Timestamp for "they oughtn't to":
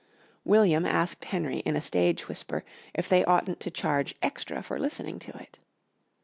3.07-3.69